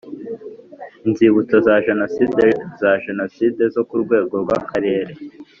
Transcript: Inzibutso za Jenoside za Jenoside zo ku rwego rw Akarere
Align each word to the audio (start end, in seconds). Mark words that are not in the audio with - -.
Inzibutso 1.05 1.55
za 1.67 1.75
Jenoside 1.85 2.45
za 2.81 2.91
Jenoside 3.05 3.63
zo 3.75 3.81
ku 3.89 3.95
rwego 4.03 4.33
rw 4.43 4.49
Akarere 4.59 5.11